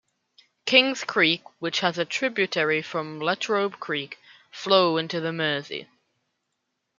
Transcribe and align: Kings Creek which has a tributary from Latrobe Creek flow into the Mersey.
Kings 0.65 1.03
Creek 1.03 1.43
which 1.59 1.81
has 1.81 1.99
a 1.99 2.05
tributary 2.05 2.81
from 2.81 3.19
Latrobe 3.19 3.79
Creek 3.79 4.17
flow 4.51 4.97
into 4.97 5.19
the 5.19 5.31
Mersey. 5.31 5.87